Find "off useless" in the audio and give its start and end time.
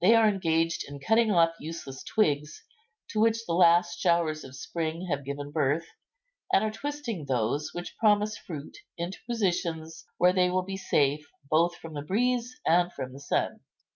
1.32-2.04